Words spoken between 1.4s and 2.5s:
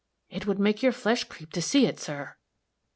to see it, sir!"